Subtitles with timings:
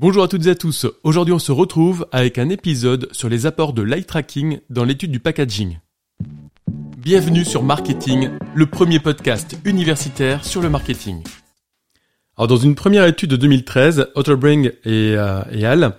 [0.00, 0.86] Bonjour à toutes et à tous.
[1.02, 5.10] Aujourd'hui, on se retrouve avec un épisode sur les apports de l'eye tracking dans l'étude
[5.10, 5.78] du packaging.
[6.96, 11.22] Bienvenue sur Marketing, le premier podcast universitaire sur le marketing.
[12.38, 15.94] Alors, dans une première étude de 2013, Otterbring et, euh, et al.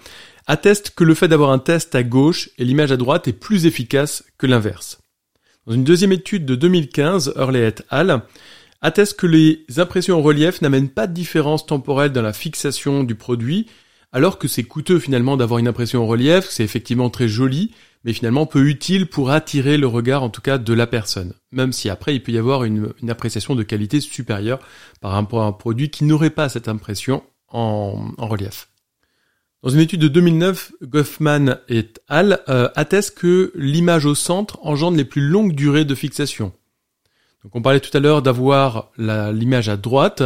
[0.48, 3.68] attestent que le fait d'avoir un test à gauche et l'image à droite est plus
[3.68, 4.98] efficace que l'inverse.
[5.68, 8.24] Dans une deuxième étude de 2015, Hurley et al
[8.82, 13.14] atteste que les impressions en relief n'amènent pas de différence temporelle dans la fixation du
[13.14, 13.68] produit,
[14.12, 17.72] alors que c'est coûteux finalement d'avoir une impression en relief, c'est effectivement très joli,
[18.04, 21.72] mais finalement peu utile pour attirer le regard en tout cas de la personne, même
[21.72, 24.60] si après il peut y avoir une, appréciation de qualité supérieure
[25.00, 28.70] par rapport à un produit qui n'aurait pas cette impression en, relief.
[29.64, 32.40] Dans une étude de 2009, Goffman et al.
[32.50, 36.52] Euh, attestent que l'image au centre engendre les plus longues durées de fixation.
[37.44, 40.24] Donc on parlait tout à l'heure d'avoir l'image à droite.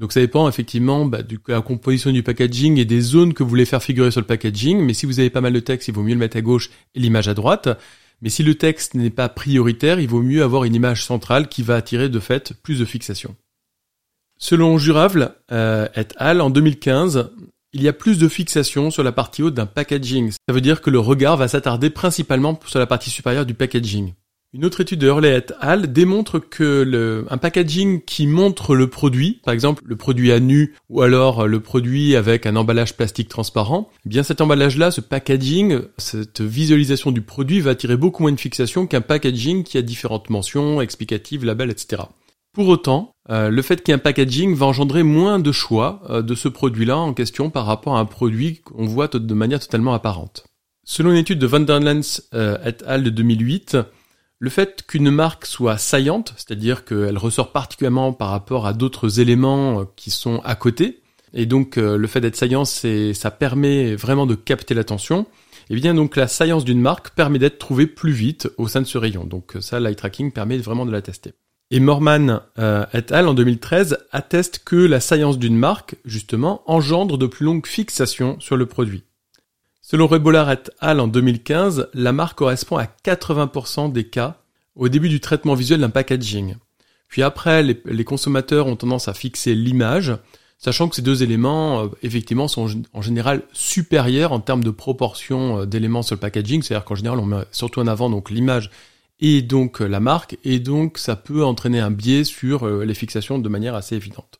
[0.00, 3.50] Donc ça dépend effectivement bah, de la composition du packaging et des zones que vous
[3.50, 4.80] voulez faire figurer sur le packaging.
[4.80, 6.70] Mais si vous avez pas mal de texte, il vaut mieux le mettre à gauche
[6.94, 7.68] et l'image à droite.
[8.22, 11.62] Mais si le texte n'est pas prioritaire, il vaut mieux avoir une image centrale qui
[11.62, 13.36] va attirer de fait plus de fixation.
[14.38, 16.40] Selon Juravel euh, et al.
[16.40, 17.30] en 2015,
[17.74, 20.32] il y a plus de fixation sur la partie haute d'un packaging.
[20.32, 24.14] Ça veut dire que le regard va s'attarder principalement sur la partie supérieure du packaging.
[24.52, 25.92] Une autre étude de Hurley et al.
[25.92, 30.74] démontre que le, un packaging qui montre le produit, par exemple le produit à nu
[30.88, 35.82] ou alors le produit avec un emballage plastique transparent, eh bien cet emballage-là, ce packaging,
[35.98, 40.30] cette visualisation du produit va attirer beaucoup moins de fixation qu'un packaging qui a différentes
[40.30, 42.02] mentions, explicatives, labels, etc.
[42.52, 46.02] Pour autant, euh, le fait qu'il y ait un packaging va engendrer moins de choix
[46.10, 49.60] euh, de ce produit-là en question par rapport à un produit qu'on voit de manière
[49.60, 50.42] totalement apparente.
[50.84, 53.04] Selon une étude de Van der Lens euh, et al.
[53.04, 53.76] de 2008,
[54.40, 59.80] le fait qu'une marque soit saillante, c'est-à-dire qu'elle ressort particulièrement par rapport à d'autres éléments
[59.80, 61.02] euh, qui sont à côté,
[61.34, 65.26] et donc euh, le fait d'être saillant, c'est, ça permet vraiment de capter l'attention.
[65.68, 68.86] Et bien donc la saillance d'une marque permet d'être trouvée plus vite au sein de
[68.86, 69.24] ce rayon.
[69.24, 71.34] Donc ça, l'eye tracking permet vraiment de la tester.
[71.70, 73.28] Et Morman euh, et al.
[73.28, 78.56] en 2013 attestent que la saillance d'une marque, justement, engendre de plus longues fixations sur
[78.56, 79.04] le produit.
[79.90, 81.00] Selon Rebolar et al.
[81.00, 84.36] en 2015, la marque correspond à 80% des cas
[84.76, 86.54] au début du traitement visuel d'un packaging.
[87.08, 90.16] Puis après, les, consommateurs ont tendance à fixer l'image,
[90.58, 95.62] sachant que ces deux éléments, euh, effectivement, sont en général supérieurs en termes de proportion
[95.62, 96.62] euh, d'éléments sur le packaging.
[96.62, 98.70] C'est-à-dire qu'en général, on met surtout en avant donc l'image
[99.18, 103.40] et donc euh, la marque, et donc ça peut entraîner un biais sur les fixations
[103.40, 104.39] de manière assez évidente.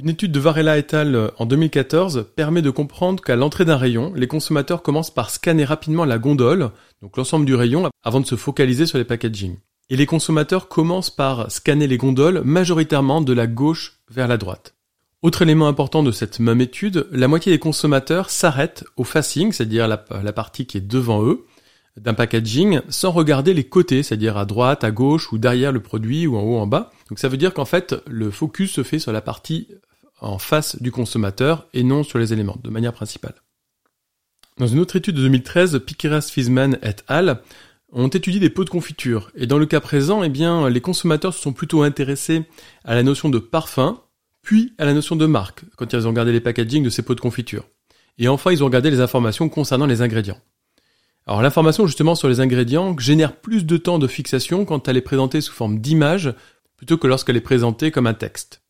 [0.00, 1.16] Une étude de Varela et al.
[1.16, 5.64] Euh, en 2014 permet de comprendre qu'à l'entrée d'un rayon, les consommateurs commencent par scanner
[5.64, 6.70] rapidement la gondole,
[7.02, 9.56] donc l'ensemble du rayon, avant de se focaliser sur les packaging.
[9.90, 14.76] Et les consommateurs commencent par scanner les gondoles majoritairement de la gauche vers la droite.
[15.22, 19.88] Autre élément important de cette même étude, la moitié des consommateurs s'arrêtent au facing, c'est-à-dire
[19.88, 21.44] la, la, partie qui est devant eux,
[21.96, 26.28] d'un packaging, sans regarder les côtés, c'est-à-dire à droite, à gauche ou derrière le produit
[26.28, 26.92] ou en haut, en bas.
[27.08, 29.66] Donc ça veut dire qu'en fait, le focus se fait sur la partie
[30.20, 33.34] en face du consommateur et non sur les éléments, de manière principale.
[34.58, 37.42] Dans une autre étude de 2013, Piqueras, Fizman et al.
[37.92, 39.30] ont étudié des pots de confiture.
[39.34, 42.44] Et dans le cas présent, eh bien, les consommateurs se sont plutôt intéressés
[42.84, 44.02] à la notion de parfum,
[44.42, 47.14] puis à la notion de marque, quand ils ont regardé les packaging de ces pots
[47.14, 47.64] de confiture.
[48.18, 50.40] Et enfin, ils ont regardé les informations concernant les ingrédients.
[51.28, 55.02] Alors l'information justement sur les ingrédients génère plus de temps de fixation quand elle est
[55.02, 56.32] présentée sous forme d'image
[56.78, 58.62] plutôt que lorsqu'elle est présentée comme un texte.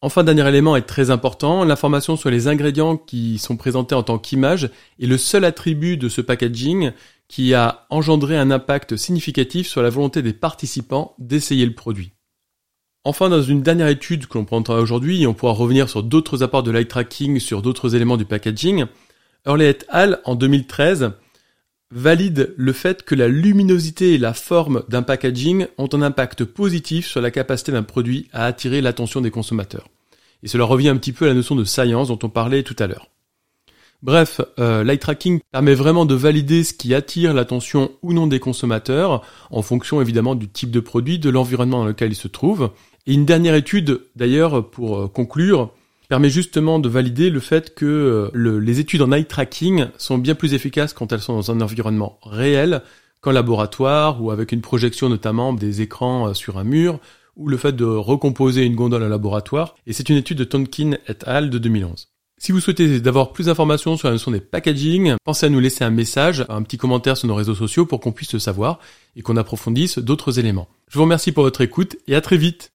[0.00, 4.18] Enfin, dernier élément est très important, l'information sur les ingrédients qui sont présentés en tant
[4.18, 4.70] qu'image
[5.00, 6.92] est le seul attribut de ce packaging
[7.26, 12.12] qui a engendré un impact significatif sur la volonté des participants d'essayer le produit.
[13.02, 16.62] Enfin, dans une dernière étude que l'on présentera aujourd'hui, on pourra revenir sur d'autres apports
[16.62, 18.86] de light tracking sur d'autres éléments du packaging,
[19.46, 20.20] Hurley et al.
[20.24, 21.10] en 2013
[21.90, 27.06] valide le fait que la luminosité et la forme d'un packaging ont un impact positif
[27.06, 29.88] sur la capacité d'un produit à attirer l'attention des consommateurs.
[30.42, 32.76] Et cela revient un petit peu à la notion de science dont on parlait tout
[32.78, 33.08] à l'heure.
[34.02, 38.38] Bref, euh, l'eye tracking permet vraiment de valider ce qui attire l'attention ou non des
[38.38, 42.70] consommateurs, en fonction évidemment du type de produit, de l'environnement dans lequel il se trouve.
[43.08, 45.72] Et une dernière étude, d'ailleurs, pour euh, conclure,
[46.08, 47.84] permet justement de valider le fait que
[48.34, 51.60] euh, les études en eye tracking sont bien plus efficaces quand elles sont dans un
[51.60, 52.82] environnement réel
[53.20, 56.98] qu'en laboratoire ou avec une projection notamment des écrans euh, sur un mur
[57.36, 59.76] ou le fait de recomposer une gondole en laboratoire.
[59.86, 61.50] Et c'est une étude de Tonkin et al.
[61.50, 62.08] de 2011.
[62.40, 65.82] Si vous souhaitez d'avoir plus d'informations sur la notion des packaging, pensez à nous laisser
[65.82, 68.78] un message, un petit commentaire sur nos réseaux sociaux pour qu'on puisse le savoir
[69.16, 70.68] et qu'on approfondisse d'autres éléments.
[70.88, 72.70] Je vous remercie pour votre écoute et à très vite.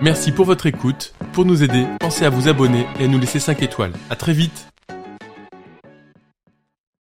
[0.00, 1.12] Merci pour votre écoute.
[1.32, 3.92] Pour nous aider, pensez à vous abonner et à nous laisser 5 étoiles.
[4.10, 4.68] À très vite